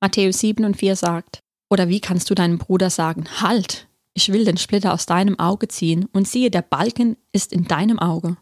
Matthäus 0.00 0.38
7 0.38 0.64
und 0.64 0.78
4 0.78 0.96
sagt, 0.96 1.40
oder 1.70 1.90
wie 1.90 2.00
kannst 2.00 2.30
du 2.30 2.34
deinem 2.34 2.56
Bruder 2.56 2.88
sagen, 2.88 3.42
halt, 3.42 3.88
ich 4.14 4.32
will 4.32 4.46
den 4.46 4.56
Splitter 4.56 4.94
aus 4.94 5.04
deinem 5.04 5.38
Auge 5.38 5.68
ziehen 5.68 6.06
und 6.14 6.26
siehe, 6.26 6.50
der 6.50 6.62
Balken 6.62 7.18
ist 7.32 7.52
in 7.52 7.64
deinem 7.64 7.98
Auge. 7.98 8.38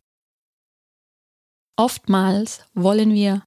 Oftmals 1.76 2.62
wollen 2.72 3.12
wir 3.12 3.42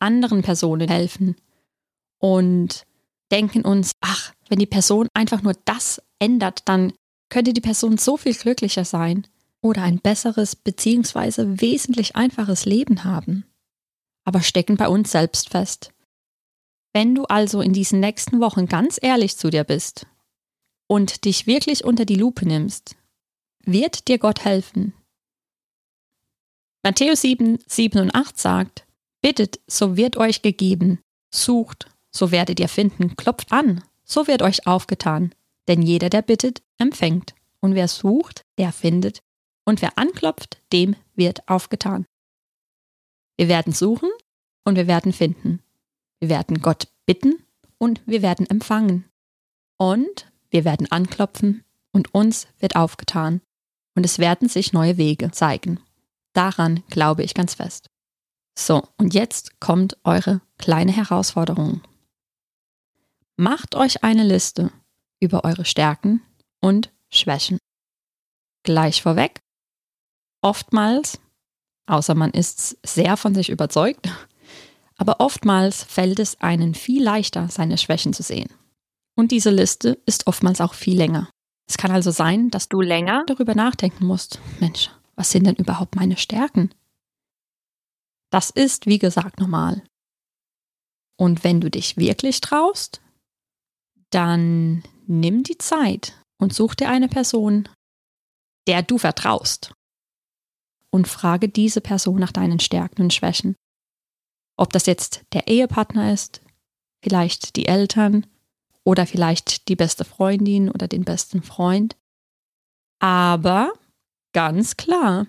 anderen 0.00 0.42
Personen 0.42 0.88
helfen 0.88 1.34
und 2.20 2.84
denken 3.30 3.64
uns, 3.64 3.92
ach, 4.00 4.32
wenn 4.48 4.58
die 4.58 4.66
Person 4.66 5.08
einfach 5.14 5.42
nur 5.42 5.54
das 5.64 6.02
ändert, 6.18 6.62
dann 6.66 6.92
könnte 7.28 7.52
die 7.52 7.60
Person 7.60 7.98
so 7.98 8.16
viel 8.16 8.34
glücklicher 8.34 8.84
sein 8.84 9.26
oder 9.60 9.82
ein 9.82 9.98
besseres 10.00 10.56
bzw. 10.56 11.60
wesentlich 11.60 12.16
einfaches 12.16 12.64
Leben 12.64 13.04
haben. 13.04 13.44
Aber 14.24 14.42
stecken 14.42 14.76
bei 14.76 14.88
uns 14.88 15.10
selbst 15.10 15.50
fest. 15.50 15.92
Wenn 16.92 17.14
du 17.14 17.24
also 17.24 17.60
in 17.60 17.72
diesen 17.72 18.00
nächsten 18.00 18.40
Wochen 18.40 18.66
ganz 18.66 18.98
ehrlich 19.00 19.36
zu 19.36 19.50
dir 19.50 19.64
bist 19.64 20.06
und 20.86 21.24
dich 21.24 21.46
wirklich 21.46 21.84
unter 21.84 22.04
die 22.04 22.16
Lupe 22.16 22.46
nimmst, 22.46 22.96
wird 23.64 24.08
dir 24.08 24.18
Gott 24.18 24.44
helfen. 24.44 24.94
Matthäus 26.82 27.20
7, 27.22 27.58
7 27.66 28.00
und 28.00 28.14
8 28.14 28.38
sagt, 28.38 28.86
Bittet, 29.20 29.60
so 29.66 29.96
wird 29.96 30.16
euch 30.16 30.42
gegeben, 30.42 31.00
sucht, 31.34 31.90
so 32.10 32.30
werdet 32.30 32.60
ihr 32.60 32.68
finden, 32.68 33.16
klopft 33.16 33.52
an, 33.52 33.82
so 34.04 34.26
wird 34.26 34.42
euch 34.42 34.66
aufgetan. 34.66 35.34
Denn 35.68 35.82
jeder, 35.82 36.08
der 36.08 36.22
bittet, 36.22 36.62
empfängt. 36.78 37.34
Und 37.60 37.74
wer 37.74 37.88
sucht, 37.88 38.44
der 38.56 38.72
findet. 38.72 39.20
Und 39.64 39.82
wer 39.82 39.98
anklopft, 39.98 40.58
dem 40.72 40.96
wird 41.14 41.46
aufgetan. 41.48 42.06
Wir 43.36 43.48
werden 43.48 43.72
suchen 43.72 44.08
und 44.64 44.76
wir 44.76 44.86
werden 44.86 45.12
finden. 45.12 45.60
Wir 46.20 46.28
werden 46.28 46.62
Gott 46.62 46.88
bitten 47.06 47.44
und 47.78 48.00
wir 48.06 48.22
werden 48.22 48.48
empfangen. 48.48 49.04
Und 49.76 50.30
wir 50.50 50.64
werden 50.64 50.90
anklopfen 50.90 51.64
und 51.92 52.14
uns 52.14 52.48
wird 52.58 52.76
aufgetan. 52.76 53.40
Und 53.94 54.04
es 54.04 54.18
werden 54.18 54.48
sich 54.48 54.72
neue 54.72 54.96
Wege 54.96 55.30
zeigen. 55.30 55.80
Daran 56.32 56.82
glaube 56.88 57.22
ich 57.22 57.34
ganz 57.34 57.54
fest. 57.54 57.90
So, 58.56 58.82
und 58.96 59.14
jetzt 59.14 59.60
kommt 59.60 59.96
eure 60.04 60.40
kleine 60.56 60.92
Herausforderung. 60.92 61.82
Macht 63.40 63.76
euch 63.76 64.02
eine 64.02 64.24
Liste 64.24 64.72
über 65.20 65.44
eure 65.44 65.64
Stärken 65.64 66.22
und 66.60 66.92
Schwächen. 67.08 67.58
Gleich 68.64 69.00
vorweg, 69.00 69.38
oftmals, 70.42 71.20
außer 71.86 72.16
man 72.16 72.32
ist 72.32 72.76
sehr 72.84 73.16
von 73.16 73.36
sich 73.36 73.48
überzeugt, 73.48 74.08
aber 74.96 75.20
oftmals 75.20 75.84
fällt 75.84 76.18
es 76.18 76.40
einen 76.40 76.74
viel 76.74 77.00
leichter, 77.00 77.48
seine 77.48 77.78
Schwächen 77.78 78.12
zu 78.12 78.24
sehen. 78.24 78.52
Und 79.14 79.30
diese 79.30 79.50
Liste 79.50 80.02
ist 80.04 80.26
oftmals 80.26 80.60
auch 80.60 80.74
viel 80.74 80.96
länger. 80.96 81.30
Es 81.68 81.76
kann 81.76 81.92
also 81.92 82.10
sein, 82.10 82.50
dass 82.50 82.68
du 82.68 82.80
länger 82.80 83.22
darüber 83.28 83.54
nachdenken 83.54 84.04
musst. 84.04 84.40
Mensch, 84.58 84.90
was 85.14 85.30
sind 85.30 85.46
denn 85.46 85.54
überhaupt 85.54 85.94
meine 85.94 86.16
Stärken? 86.16 86.74
Das 88.30 88.50
ist, 88.50 88.86
wie 88.86 88.98
gesagt, 88.98 89.38
normal. 89.38 89.84
Und 91.16 91.44
wenn 91.44 91.60
du 91.60 91.70
dich 91.70 91.96
wirklich 91.96 92.40
traust, 92.40 93.00
dann 94.10 94.82
nimm 95.06 95.42
die 95.42 95.58
Zeit 95.58 96.20
und 96.40 96.54
such 96.54 96.74
dir 96.74 96.88
eine 96.88 97.08
Person, 97.08 97.68
der 98.66 98.82
du 98.82 98.98
vertraust. 98.98 99.72
Und 100.90 101.08
frage 101.08 101.48
diese 101.48 101.80
Person 101.80 102.18
nach 102.18 102.32
deinen 102.32 102.60
Stärken 102.60 103.02
und 103.02 103.12
Schwächen. 103.12 103.56
Ob 104.56 104.72
das 104.72 104.86
jetzt 104.86 105.22
der 105.32 105.46
Ehepartner 105.48 106.12
ist, 106.12 106.40
vielleicht 107.02 107.56
die 107.56 107.66
Eltern 107.66 108.26
oder 108.84 109.06
vielleicht 109.06 109.68
die 109.68 109.76
beste 109.76 110.04
Freundin 110.04 110.70
oder 110.70 110.88
den 110.88 111.04
besten 111.04 111.42
Freund. 111.42 111.96
Aber 113.00 113.72
ganz 114.32 114.76
klar, 114.76 115.26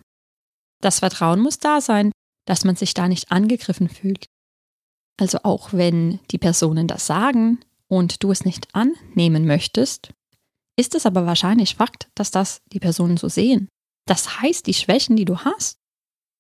das 0.82 1.00
Vertrauen 1.00 1.42
muss 1.42 1.60
da 1.60 1.82
sein, 1.82 2.12
dass 2.46 2.64
man 2.64 2.76
sich 2.76 2.94
da 2.94 3.08
nicht 3.08 3.32
angegriffen 3.32 3.90
fühlt. 3.90 4.26
Also 5.20 5.40
auch 5.44 5.74
wenn 5.74 6.20
die 6.32 6.38
Personen 6.38 6.88
das 6.88 7.06
sagen, 7.06 7.60
und 7.90 8.24
du 8.24 8.32
es 8.32 8.46
nicht 8.46 8.68
annehmen 8.74 9.46
möchtest, 9.46 10.12
ist 10.80 10.96
es 10.96 11.06
aber 11.06 11.26
wahrscheinlich 11.26 11.76
Fakt, 11.76 12.08
dass 12.16 12.32
das 12.32 12.62
die 12.72 12.80
Personen 12.80 13.18
so 13.18 13.28
sehen. 13.28 13.68
Das 14.08 14.42
heißt, 14.42 14.66
die 14.66 14.74
Schwächen, 14.74 15.16
die 15.16 15.26
du 15.26 15.40
hast 15.40 15.78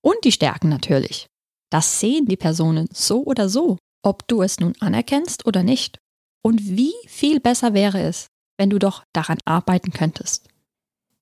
und 0.01 0.17
die 0.23 0.31
Stärken 0.31 0.69
natürlich, 0.69 1.27
das 1.71 1.99
sehen 1.99 2.25
die 2.25 2.37
Personen 2.37 2.87
so 2.91 3.23
oder 3.23 3.49
so, 3.49 3.77
ob 4.03 4.27
du 4.27 4.41
es 4.41 4.59
nun 4.59 4.73
anerkennst 4.79 5.45
oder 5.45 5.63
nicht. 5.63 5.97
Und 6.41 6.63
wie 6.63 6.93
viel 7.07 7.39
besser 7.39 7.73
wäre 7.73 8.01
es, 8.01 8.27
wenn 8.57 8.69
du 8.69 8.79
doch 8.79 9.03
daran 9.13 9.39
arbeiten 9.45 9.91
könntest. 9.91 10.47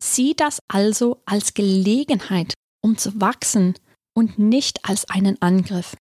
Sieh 0.02 0.36
das 0.36 0.60
also 0.68 1.22
als 1.26 1.54
Gelegenheit, 1.54 2.54
um 2.84 2.98
zu 2.98 3.20
wachsen 3.20 3.74
und 4.16 4.38
nicht 4.38 4.88
als 4.88 5.10
einen 5.10 5.42
Angriff. 5.42 5.96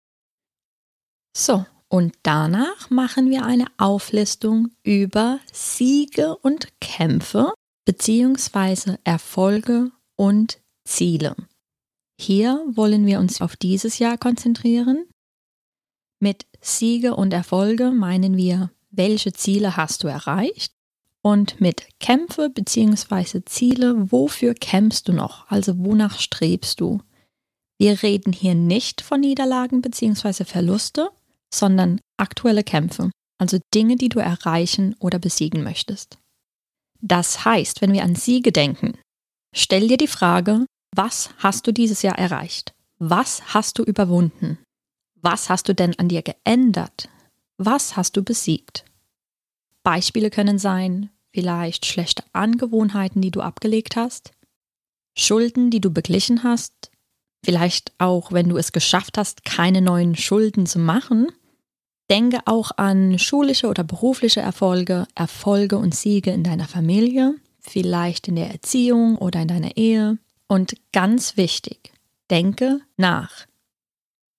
So, 1.38 1.66
und 1.94 2.16
danach 2.24 2.90
machen 2.90 3.30
wir 3.30 3.46
eine 3.46 3.68
Auflistung 3.78 4.72
über 4.82 5.40
Siege 5.52 6.36
und 6.38 6.70
Kämpfe 6.82 7.54
bzw. 7.86 8.98
Erfolge 9.04 9.92
und 10.16 10.60
Ziele. 10.86 11.36
Hier 12.20 12.66
wollen 12.72 13.06
wir 13.06 13.20
uns 13.20 13.42
auf 13.42 13.56
dieses 13.56 14.00
Jahr 14.00 14.18
konzentrieren. 14.18 15.06
Mit 16.20 16.48
Siege 16.62 17.16
und 17.16 17.32
Erfolge 17.32 17.92
meinen 17.92 18.38
wir, 18.38 18.72
welche 18.90 19.32
Ziele 19.32 19.78
hast 19.78 20.04
du 20.04 20.08
erreicht? 20.08 20.74
Und 21.22 21.62
mit 21.62 21.86
Kämpfe 22.00 22.50
bzw. 22.50 23.42
Ziele, 23.46 24.12
wofür 24.12 24.56
kämpfst 24.56 25.10
du 25.10 25.14
noch? 25.14 25.48
Also 25.48 25.78
wonach 25.78 26.18
strebst 26.18 26.82
du? 26.82 27.02
Wir 27.78 28.02
reden 28.02 28.34
hier 28.34 28.56
nicht 28.56 29.02
von 29.02 29.20
Niederlagen 29.20 29.84
bzw. 29.84 30.44
Verluste, 30.44 31.12
sondern 31.54 32.00
aktuelle 32.18 32.64
Kämpfe, 32.64 33.12
also 33.40 33.60
Dinge, 33.74 33.96
die 33.96 34.10
du 34.10 34.20
erreichen 34.20 34.96
oder 35.00 35.20
besiegen 35.20 35.64
möchtest. 35.64 36.18
Das 37.02 37.46
heißt, 37.46 37.82
wenn 37.82 37.94
wir 37.94 38.04
an 38.04 38.16
Siege 38.16 38.52
denken, 38.52 38.98
stell 39.54 39.88
dir 39.88 39.98
die 39.98 40.08
Frage, 40.08 40.66
was 40.96 41.30
hast 41.38 41.68
du 41.68 41.74
dieses 41.74 42.02
Jahr 42.02 42.18
erreicht? 42.18 42.74
Was 42.98 43.54
hast 43.54 43.78
du 43.78 43.84
überwunden? 43.84 44.58
Was 45.22 45.50
hast 45.50 45.68
du 45.68 45.76
denn 45.76 45.98
an 46.00 46.08
dir 46.08 46.22
geändert? 46.22 47.10
Was 47.58 47.96
hast 47.96 48.16
du 48.16 48.24
besiegt? 48.24 48.86
Beispiele 49.84 50.30
können 50.30 50.58
sein, 50.58 51.10
vielleicht 51.34 51.86
schlechte 51.86 52.24
Angewohnheiten, 52.32 53.22
die 53.22 53.32
du 53.32 53.42
abgelegt 53.42 53.96
hast, 53.96 54.32
Schulden, 55.18 55.70
die 55.70 55.82
du 55.82 55.92
beglichen 55.92 56.44
hast, 56.44 56.90
vielleicht 57.44 57.92
auch, 57.98 58.32
wenn 58.32 58.50
du 58.50 58.58
es 58.58 58.72
geschafft 58.72 59.18
hast, 59.18 59.44
keine 59.44 59.82
neuen 59.82 60.16
Schulden 60.16 60.66
zu 60.66 60.80
machen 60.80 61.28
Denke 62.14 62.42
auch 62.46 62.70
an 62.78 63.18
schulische 63.18 63.66
oder 63.66 63.84
berufliche 63.84 64.40
Erfolge, 64.40 65.08
Erfolge 65.16 65.80
und 65.80 65.96
Siege 65.96 66.30
in 66.30 66.44
deiner 66.44 66.68
Familie, 66.68 67.34
vielleicht 67.60 68.28
in 68.28 68.36
der 68.36 68.52
Erziehung 68.52 69.18
oder 69.18 69.42
in 69.42 69.48
deiner 69.48 69.78
Ehe. 69.78 70.20
Und 70.46 70.76
ganz 70.92 71.38
wichtig, 71.38 71.92
denke 72.30 72.82
nach. 72.98 73.48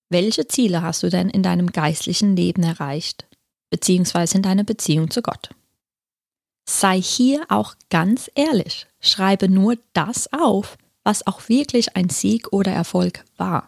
Welche 0.08 0.46
Ziele 0.46 0.82
hast 0.82 1.02
du 1.02 1.10
denn 1.10 1.28
in 1.28 1.42
deinem 1.42 1.72
geistlichen 1.72 2.36
Leben 2.36 2.62
erreicht, 2.62 3.26
beziehungsweise 3.70 4.36
in 4.36 4.42
deiner 4.42 4.62
Beziehung 4.62 5.10
zu 5.10 5.20
Gott? 5.20 5.50
Sei 6.66 7.02
hier 7.02 7.44
auch 7.48 7.74
ganz 7.90 8.30
ehrlich. 8.36 8.86
Schreibe 9.00 9.48
nur 9.48 9.78
das 9.94 10.32
auf, 10.32 10.78
was 11.02 11.26
auch 11.26 11.48
wirklich 11.48 11.96
ein 11.96 12.08
Sieg 12.08 12.52
oder 12.52 12.70
Erfolg 12.70 13.24
war. 13.36 13.66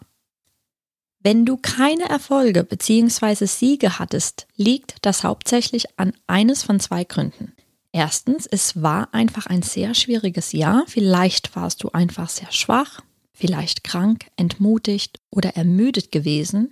Wenn 1.27 1.45
du 1.45 1.57
keine 1.57 2.07
Erfolge 2.07 2.63
bzw. 2.63 3.47
Siege 3.47 3.99
hattest, 3.99 4.47
liegt 4.55 4.95
das 5.01 5.25
hauptsächlich 5.25 5.99
an 5.99 6.13
eines 6.25 6.63
von 6.63 6.79
zwei 6.79 7.03
Gründen. 7.03 7.51
Erstens, 7.91 8.45
es 8.45 8.81
war 8.81 9.13
einfach 9.13 9.45
ein 9.47 9.61
sehr 9.61 9.93
schwieriges 9.93 10.53
Jahr. 10.53 10.85
Vielleicht 10.87 11.53
warst 11.53 11.83
du 11.83 11.89
einfach 11.89 12.29
sehr 12.29 12.49
schwach, 12.53 13.01
vielleicht 13.33 13.83
krank, 13.83 14.27
entmutigt 14.37 15.19
oder 15.29 15.57
ermüdet 15.57 16.13
gewesen. 16.13 16.71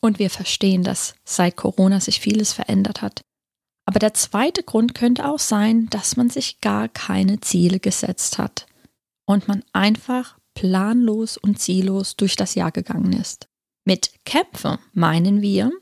Und 0.00 0.18
wir 0.18 0.30
verstehen, 0.30 0.82
dass 0.82 1.14
seit 1.24 1.54
Corona 1.54 2.00
sich 2.00 2.18
vieles 2.18 2.52
verändert 2.52 3.02
hat. 3.02 3.20
Aber 3.86 4.00
der 4.00 4.14
zweite 4.14 4.64
Grund 4.64 4.96
könnte 4.96 5.28
auch 5.28 5.38
sein, 5.38 5.86
dass 5.90 6.16
man 6.16 6.28
sich 6.28 6.60
gar 6.60 6.88
keine 6.88 7.38
Ziele 7.38 7.78
gesetzt 7.78 8.38
hat 8.38 8.66
und 9.26 9.46
man 9.46 9.62
einfach 9.72 10.38
planlos 10.54 11.36
und 11.36 11.60
ziellos 11.60 12.16
durch 12.16 12.34
das 12.34 12.56
Jahr 12.56 12.72
gegangen 12.72 13.12
ist. 13.12 13.46
Mit 13.84 14.12
Kämpfe 14.24 14.78
meinen 14.92 15.42
wir, 15.42 15.72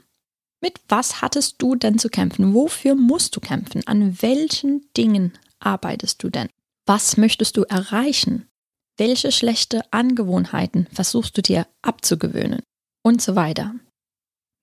mit 0.63 0.81
was 0.89 1.23
hattest 1.23 1.57
du 1.59 1.75
denn 1.75 1.99
zu 1.99 2.09
kämpfen? 2.09 2.55
Wofür 2.55 2.95
musst 2.95 3.35
du 3.37 3.41
kämpfen? 3.41 3.87
An 3.87 4.21
welchen 4.23 4.87
Dingen 4.97 5.33
arbeitest 5.59 6.23
du 6.23 6.31
denn? 6.31 6.49
Was 6.87 7.17
möchtest 7.17 7.57
du 7.57 7.65
erreichen? 7.65 8.47
Welche 8.97 9.33
schlechte 9.33 9.81
Angewohnheiten 9.93 10.87
versuchst 10.93 11.37
du 11.37 11.43
dir 11.43 11.67
abzugewöhnen? 11.83 12.63
Und 13.03 13.23
so 13.23 13.35
weiter. 13.35 13.75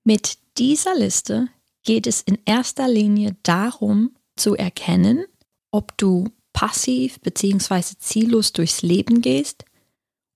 Mit 0.03 0.38
dieser 0.58 0.96
Liste 0.96 1.48
geht 1.84 2.06
es 2.06 2.22
in 2.22 2.38
erster 2.46 2.88
Linie 2.88 3.36
darum 3.44 4.15
zu 4.36 4.56
erkennen, 4.56 5.25
ob 5.72 5.98
du 5.98 6.29
passiv 6.53 7.20
bzw. 7.22 7.96
ziellos 7.98 8.53
durchs 8.53 8.84
Leben 8.84 9.22
gehst 9.22 9.65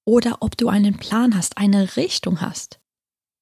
oder 0.05 0.38
ob 0.41 0.58
du 0.58 0.67
einen 0.67 0.98
Plan 0.98 1.36
hast, 1.38 1.58
eine 1.58 1.96
Richtung 1.96 2.41
hast. 2.41 2.80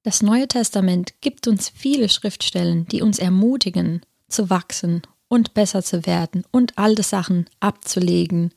Das 0.03 0.22
Neue 0.22 0.48
Testament 0.48 1.20
gibt 1.22 1.48
uns 1.48 1.70
viele 1.70 2.08
Schriftstellen, 2.08 2.86
die 2.88 3.01
uns 3.01 3.20
ermutigen, 3.20 4.01
zu 4.29 4.50
wachsen 4.50 5.01
und 5.27 5.53
besser 5.53 5.84
zu 5.84 6.06
werden 6.06 6.46
und 6.51 6.77
alte 6.77 7.03
Sachen 7.03 7.50
abzulegen. 7.60 8.53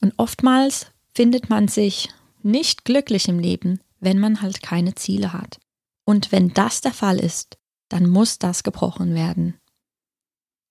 Und 0.00 0.12
oftmals 0.18 0.86
findet 1.14 1.48
man 1.48 1.68
sich 1.68 2.10
nicht 2.42 2.84
glücklich 2.84 3.28
im 3.28 3.38
Leben, 3.38 3.80
wenn 4.00 4.18
man 4.18 4.42
halt 4.42 4.62
keine 4.62 4.94
Ziele 4.94 5.32
hat. 5.32 5.58
Und 6.04 6.32
wenn 6.32 6.52
das 6.52 6.80
der 6.80 6.92
Fall 6.92 7.18
ist, 7.18 7.56
dann 7.88 8.08
muss 8.08 8.38
das 8.38 8.62
gebrochen 8.62 9.14
werden. 9.14 9.54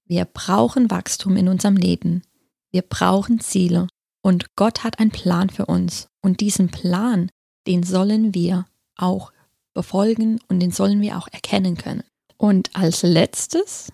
Wir 0.06 0.26
brauchen 0.26 0.92
Wachstum 0.92 1.38
in 1.38 1.48
unserem 1.48 1.78
Leben. 1.78 2.24
Wir 2.70 2.82
brauchen 2.82 3.40
Ziele. 3.40 3.88
Und 4.22 4.56
Gott 4.56 4.84
hat 4.84 5.00
einen 5.00 5.12
Plan 5.12 5.50
für 5.50 5.66
uns. 5.66 6.10
Und 6.22 6.42
diesen 6.42 6.70
Plan, 6.70 7.32
den 7.66 7.84
sollen 7.84 8.36
wir 8.36 8.66
auch 8.98 9.32
befolgen 9.74 10.40
und 10.48 10.60
den 10.60 10.72
sollen 10.72 11.02
wir 11.02 11.18
auch 11.18 11.28
erkennen 11.32 11.78
können. 11.78 12.04
Und 12.38 12.76
als 12.76 13.04
letztes, 13.04 13.92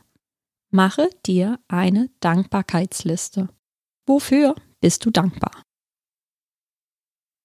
mache 0.72 1.10
dir 1.26 1.60
eine 1.68 2.10
Dankbarkeitsliste. 2.20 3.50
Wofür 4.06 4.56
bist 4.80 5.06
du 5.06 5.12
dankbar? 5.12 5.64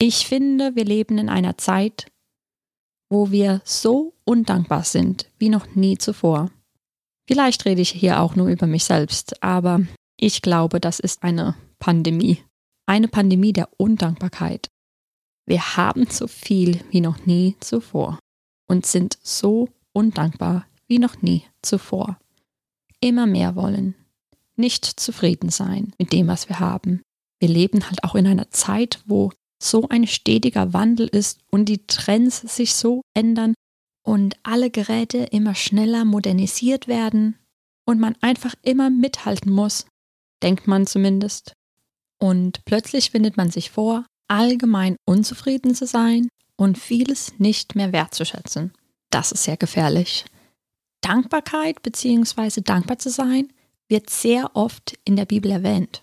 Ich 0.01 0.27
finde, 0.27 0.75
wir 0.75 0.85
leben 0.85 1.19
in 1.19 1.29
einer 1.29 1.57
Zeit, 1.59 2.07
wo 3.11 3.31
wir 3.31 3.61
so 3.65 4.15
undankbar 4.25 4.85
sind 4.85 5.31
wie 5.39 5.49
noch 5.49 5.75
nie 5.75 5.99
zuvor. 5.99 6.51
Vielleicht 7.29 7.65
rede 7.67 7.83
ich 7.83 7.91
hier 7.91 8.21
auch 8.21 8.35
nur 8.35 8.49
über 8.49 8.67
mich 8.67 8.85
selbst, 8.85 9.43
aber 9.43 9.83
ich 10.17 10.43
glaube, 10.43 10.81
das 10.81 10.99
ist 10.99 11.23
eine 11.23 11.55
Pandemie. 11.79 12.43
Eine 12.87 13.09
Pandemie 13.09 13.53
der 13.53 13.69
Undankbarkeit. 13.77 14.72
Wir 15.53 15.77
haben 15.77 16.07
so 16.07 16.29
viel 16.29 16.81
wie 16.93 17.03
noch 17.03 17.27
nie 17.27 17.57
zuvor 17.61 18.19
und 18.71 18.87
sind 18.87 19.19
so 19.23 19.69
undankbar 19.93 20.65
wie 20.87 20.99
noch 20.99 21.21
nie 21.21 21.45
zuvor. 21.61 22.19
Immer 23.01 23.27
mehr 23.27 23.55
wollen, 23.55 23.95
nicht 24.57 24.87
zufrieden 24.87 25.51
sein 25.51 25.93
mit 25.99 26.11
dem, 26.15 26.27
was 26.27 26.49
wir 26.49 26.59
haben. 26.59 27.03
Wir 27.39 27.51
leben 27.51 27.87
halt 27.87 28.03
auch 28.03 28.15
in 28.15 28.27
einer 28.27 28.51
Zeit, 28.51 29.03
wo 29.05 29.31
so 29.63 29.87
ein 29.91 30.07
stetiger 30.07 30.73
Wandel 30.73 31.07
ist 31.07 31.41
und 31.51 31.67
die 31.67 31.87
Trends 31.87 32.41
sich 32.41 32.75
so 32.75 33.03
ändern 33.13 33.53
und 34.07 34.39
alle 34.45 34.71
Geräte 34.71 35.19
immer 35.19 35.55
schneller 35.55 36.07
modernisiert 36.07 36.89
werden 36.89 37.37
und 37.85 38.01
man 38.01 38.17
einfach 38.23 38.55
immer 38.63 38.89
mithalten 38.89 39.53
muss, 39.53 39.85
denkt 40.43 40.67
man 40.67 40.87
zumindest. 40.87 41.53
Und 42.19 42.65
plötzlich 42.65 43.11
findet 43.11 43.37
man 43.37 43.51
sich 43.51 43.71
vor, 43.71 44.07
allgemein 44.33 44.97
unzufrieden 45.05 45.75
zu 45.75 45.87
sein 45.87 46.29
und 46.57 46.79
vieles 46.79 47.39
nicht 47.39 47.75
mehr 47.75 47.93
wertzuschätzen. 47.93 48.73
Das 49.11 49.31
ist 49.31 49.45
sehr 49.45 49.59
gefährlich. 49.59 50.25
Dankbarkeit 51.03 51.83
bzw. 51.83 52.63
dankbar 52.63 52.99
zu 52.99 53.11
sein 53.11 53.53
wird 53.89 54.09
sehr 54.09 54.57
oft 54.57 54.99
in 55.05 55.17
der 55.17 55.27
Bibel 55.27 55.51
erwähnt. 55.51 56.03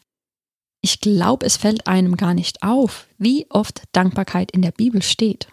Ich 0.81 1.01
glaube, 1.01 1.45
es 1.45 1.57
fällt 1.57 1.87
einem 1.87 2.17
gar 2.17 2.35
nicht 2.35 2.61
auf, 2.61 3.07
wie 3.17 3.49
oft 3.49 3.83
Dankbarkeit 3.93 4.51
in 4.51 4.61
der 4.61 4.71
Bibel 4.71 5.01
steht. 5.01 5.47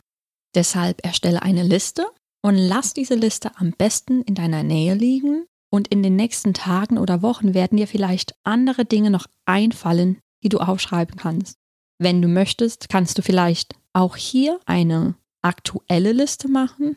Deshalb 0.54 1.04
erstelle 1.04 1.42
eine 1.42 1.62
Liste 1.62 2.06
und 2.42 2.56
lass 2.56 2.92
diese 2.92 3.14
Liste 3.14 3.52
am 3.56 3.72
besten 3.72 4.20
in 4.22 4.34
deiner 4.34 4.62
Nähe 4.62 4.94
liegen 4.94 5.46
und 5.70 5.88
in 5.88 6.02
den 6.02 6.14
nächsten 6.14 6.52
Tagen 6.52 6.98
oder 6.98 7.22
Wochen 7.22 7.54
werden 7.54 7.78
dir 7.78 7.88
vielleicht 7.88 8.34
andere 8.44 8.84
Dinge 8.84 9.10
noch 9.10 9.26
einfallen, 9.46 10.18
die 10.42 10.50
du 10.50 10.58
aufschreiben 10.58 11.16
kannst. 11.16 11.56
Wenn 11.98 12.20
du 12.20 12.28
möchtest, 12.28 12.88
kannst 12.88 13.18
du 13.18 13.22
vielleicht 13.22 13.74
auch 13.92 14.16
hier 14.16 14.60
eine 14.66 15.14
aktuelle 15.42 16.12
Liste 16.12 16.48
machen. 16.48 16.96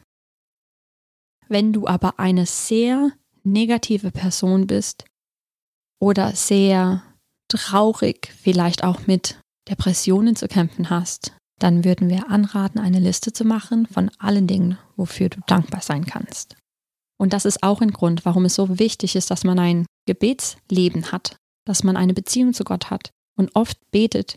Wenn 1.48 1.74
du 1.74 1.88
aber 1.88 2.20
eine 2.20 2.46
sehr 2.46 3.12
negative 3.44 4.12
Person 4.12 4.68
bist 4.68 5.06
oder 6.00 6.36
sehr 6.36 7.04
traurig, 7.48 8.34
vielleicht 8.42 8.84
auch 8.84 9.08
mit 9.08 9.40
Depressionen 9.70 10.36
zu 10.36 10.48
kämpfen 10.48 10.90
hast, 10.90 11.34
dann 11.60 11.84
würden 11.84 12.10
wir 12.10 12.30
anraten, 12.30 12.80
eine 12.80 13.00
Liste 13.00 13.34
zu 13.34 13.46
machen 13.46 13.86
von 13.86 14.10
allen 14.18 14.48
Dingen, 14.48 14.78
wofür 14.96 15.30
du 15.30 15.40
dankbar 15.48 15.82
sein 15.82 16.06
kannst. 16.06 16.56
Und 17.20 17.34
das 17.34 17.46
ist 17.46 17.64
auch 17.64 17.82
ein 17.82 17.92
Grund, 17.92 18.26
warum 18.26 18.46
es 18.46 18.56
so 18.56 18.80
wichtig 18.80 19.16
ist, 19.16 19.30
dass 19.30 19.44
man 19.44 19.60
ein 19.60 19.86
Gebetsleben 20.08 21.12
hat, 21.12 21.36
dass 21.66 21.84
man 21.84 21.98
eine 21.98 22.14
Beziehung 22.14 22.54
zu 22.54 22.64
Gott 22.64 22.90
hat 22.90 23.12
und 23.38 23.56
oft 23.56 23.78
betet. 23.92 24.36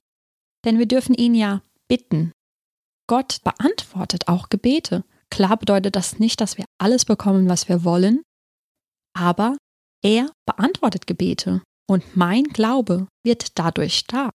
Denn 0.65 0.79
wir 0.79 0.87
dürfen 0.87 1.15
ihn 1.15 1.35
ja 1.35 1.63
bitten. 1.89 2.33
Gott 3.09 3.43
beantwortet 3.45 4.29
auch 4.29 4.49
Gebete. 4.49 5.05
Klar 5.31 5.57
bedeutet 5.57 5.97
das 5.97 6.19
nicht, 6.19 6.41
dass 6.41 6.59
wir 6.59 6.65
alles 6.79 7.05
bekommen, 7.05 7.49
was 7.49 7.69
wir 7.69 7.85
wollen, 7.85 8.23
aber 9.15 9.57
er 10.03 10.31
beantwortet 10.47 11.07
Gebete 11.07 11.63
und 11.89 12.17
mein 12.17 12.45
Glaube 12.45 13.09
wird 13.25 13.59
dadurch 13.59 13.97
stark. 13.97 14.35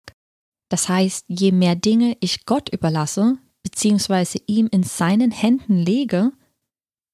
Das 0.70 0.90
heißt, 0.90 1.26
je 1.28 1.52
mehr 1.52 1.76
Dinge 1.76 2.18
ich 2.20 2.46
Gott 2.46 2.70
überlasse, 2.70 3.38
beziehungsweise 3.64 4.40
ihm 4.48 4.68
in 4.72 4.84
seinen 4.84 5.32
Händen 5.32 5.78
lege, 5.78 6.32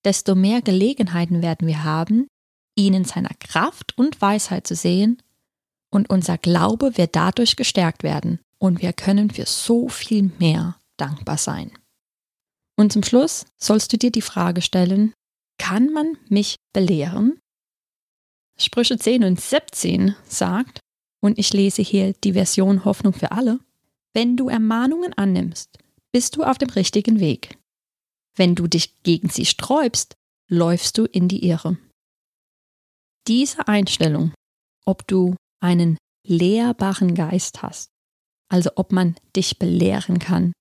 desto 0.05 0.35
mehr 0.35 0.61
Gelegenheiten 0.61 1.41
werden 1.41 1.67
wir 1.67 1.83
haben, 1.83 2.27
ihn 2.75 2.93
in 2.93 3.05
seiner 3.05 3.33
Kraft 3.39 3.97
und 3.97 4.21
Weisheit 4.21 4.67
zu 4.67 4.75
sehen, 4.75 5.21
und 5.91 6.09
unser 6.09 6.39
Glaube 6.39 6.97
wird 6.97 7.15
dadurch 7.15 7.55
gestärkt 7.55 8.01
werden 8.01 8.39
und 8.63 8.81
wir 8.81 8.93
können 8.93 9.29
für 9.29 9.45
so 9.45 9.89
viel 9.89 10.31
mehr 10.39 10.79
dankbar 10.95 11.37
sein. 11.37 11.77
Und 12.77 12.93
zum 12.93 13.03
Schluss 13.03 13.45
sollst 13.61 13.91
du 13.91 13.97
dir 13.97 14.09
die 14.09 14.21
Frage 14.21 14.61
stellen, 14.61 15.13
kann 15.57 15.91
man 15.91 16.17
mich 16.29 16.55
belehren? 16.71 17.39
Sprüche 18.57 18.97
10 18.97 19.25
und 19.25 19.41
17 19.41 20.15
sagt, 20.23 20.79
und 21.21 21.37
ich 21.37 21.51
lese 21.51 21.81
hier 21.81 22.13
die 22.23 22.33
Version 22.33 22.85
Hoffnung 22.85 23.11
für 23.11 23.33
alle, 23.33 23.59
wenn 24.13 24.37
du 24.37 24.47
Ermahnungen 24.47 25.13
annimmst, 25.13 25.77
bist 26.13 26.37
du 26.37 26.43
auf 26.43 26.57
dem 26.57 26.69
richtigen 26.69 27.19
Weg. 27.19 27.57
Wenn 28.37 28.55
du 28.55 28.67
dich 28.67 29.03
gegen 29.03 29.27
sie 29.27 29.45
sträubst, 29.45 30.13
läufst 30.49 30.97
du 30.97 31.03
in 31.03 31.27
die 31.27 31.45
Irre. 31.45 31.77
Diese 33.27 33.67
Einstellung, 33.67 34.33
ob 34.85 35.05
du 35.05 35.35
einen 35.61 35.97
lehrbaren 36.25 37.13
Geist 37.13 37.61
hast, 37.61 37.92
also 38.53 38.69
ob 38.75 38.91
man 38.91 39.15
dich 39.35 39.57
belehren 39.57 40.19
kann, 40.19 40.53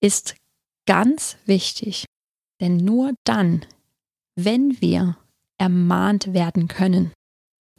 ist 0.00 0.36
ganz 0.86 1.36
wichtig. 1.44 2.04
Denn 2.60 2.76
nur 2.76 3.14
dann, 3.24 3.66
wenn 4.36 4.80
wir 4.80 5.16
ermahnt 5.58 6.34
werden 6.34 6.68
können. 6.68 7.10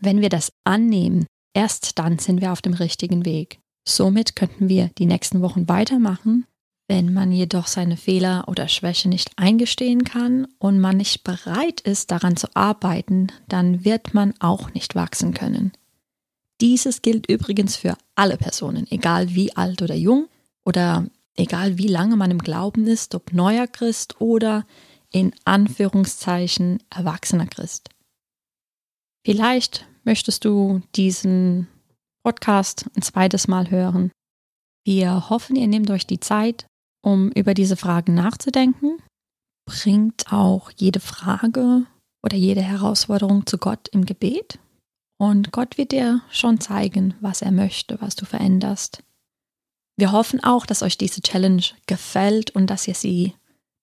Wenn 0.01 0.19
wir 0.19 0.27
das 0.27 0.51
annehmen, 0.65 1.27
erst 1.55 1.97
dann 1.97 2.19
sind 2.19 2.41
wir 2.41 2.51
auf 2.51 2.61
dem 2.61 2.73
richtigen 2.73 3.23
Weg. 3.23 3.59
Somit 3.87 4.35
könnten 4.35 4.67
wir 4.67 4.89
die 4.97 5.05
nächsten 5.05 5.41
Wochen 5.41 5.69
weitermachen. 5.69 6.45
Wenn 6.89 7.13
man 7.13 7.31
jedoch 7.31 7.67
seine 7.67 7.95
Fehler 7.95 8.49
oder 8.49 8.67
Schwäche 8.67 9.07
nicht 9.07 9.31
eingestehen 9.37 10.03
kann 10.03 10.47
und 10.59 10.81
man 10.81 10.97
nicht 10.97 11.23
bereit 11.23 11.79
ist, 11.79 12.11
daran 12.11 12.35
zu 12.35 12.53
arbeiten, 12.53 13.27
dann 13.47 13.85
wird 13.85 14.13
man 14.13 14.33
auch 14.39 14.73
nicht 14.73 14.93
wachsen 14.95 15.33
können. 15.33 15.71
Dieses 16.59 17.01
gilt 17.01 17.29
übrigens 17.29 17.75
für 17.75 17.97
alle 18.15 18.37
Personen, 18.37 18.87
egal 18.89 19.35
wie 19.35 19.55
alt 19.55 19.81
oder 19.81 19.95
jung 19.95 20.27
oder 20.65 21.07
egal 21.35 21.77
wie 21.77 21.87
lange 21.87 22.15
man 22.15 22.31
im 22.31 22.39
Glauben 22.39 22.87
ist, 22.87 23.13
ob 23.13 23.31
neuer 23.31 23.67
Christ 23.67 24.19
oder 24.19 24.65
in 25.11 25.33
Anführungszeichen 25.45 26.83
erwachsener 26.89 27.45
Christ. 27.45 27.89
Vielleicht 29.25 29.85
möchtest 30.03 30.45
du 30.45 30.81
diesen 30.95 31.67
Podcast 32.23 32.85
ein 32.95 33.01
zweites 33.01 33.47
Mal 33.47 33.69
hören. 33.69 34.11
Wir 34.85 35.29
hoffen, 35.29 35.55
ihr 35.55 35.67
nehmt 35.67 35.91
euch 35.91 36.07
die 36.07 36.19
Zeit, 36.19 36.65
um 37.03 37.29
über 37.31 37.53
diese 37.53 37.77
Fragen 37.77 38.13
nachzudenken. 38.15 39.01
Bringt 39.65 40.31
auch 40.31 40.71
jede 40.75 41.01
Frage 41.01 41.85
oder 42.23 42.35
jede 42.35 42.61
Herausforderung 42.61 43.45
zu 43.45 43.57
Gott 43.57 43.89
im 43.89 44.05
Gebet. 44.05 44.59
Und 45.17 45.51
Gott 45.51 45.77
wird 45.77 45.91
dir 45.91 46.21
schon 46.29 46.59
zeigen, 46.59 47.15
was 47.21 47.41
er 47.41 47.51
möchte, 47.51 47.99
was 48.01 48.15
du 48.15 48.25
veränderst. 48.25 49.03
Wir 49.97 50.11
hoffen 50.11 50.43
auch, 50.43 50.65
dass 50.65 50.83
euch 50.83 50.97
diese 50.97 51.21
Challenge 51.21 51.63
gefällt 51.87 52.51
und 52.51 52.67
dass 52.67 52.87
ihr 52.87 52.93
sie 52.93 53.33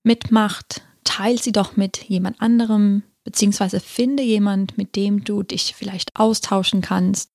mitmacht. 0.05 0.83
Teilt 1.03 1.43
sie 1.43 1.53
doch 1.53 1.77
mit 1.77 2.05
jemand 2.05 2.41
anderem, 2.41 3.03
beziehungsweise 3.25 3.81
finde 3.81 4.23
jemand, 4.23 4.79
mit 4.79 4.95
dem 4.95 5.25
du 5.25 5.43
dich 5.43 5.75
vielleicht 5.75 6.15
austauschen 6.17 6.81
kannst. 6.81 7.31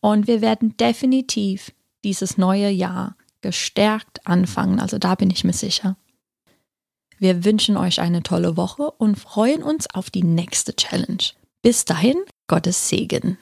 Und 0.00 0.28
wir 0.28 0.40
werden 0.40 0.76
definitiv 0.76 1.72
dieses 2.04 2.38
neue 2.38 2.70
Jahr 2.70 3.16
gestärkt 3.40 4.26
anfangen, 4.26 4.80
also 4.80 4.98
da 4.98 5.14
bin 5.14 5.30
ich 5.30 5.44
mir 5.44 5.52
sicher. 5.52 5.96
Wir 7.18 7.44
wünschen 7.44 7.76
euch 7.76 8.00
eine 8.00 8.22
tolle 8.22 8.56
Woche 8.56 8.90
und 8.92 9.18
freuen 9.18 9.62
uns 9.62 9.92
auf 9.92 10.08
die 10.10 10.22
nächste 10.22 10.74
Challenge. 10.74 11.18
Bis 11.62 11.84
dahin, 11.84 12.16
Gottes 12.48 12.88
Segen. 12.88 13.36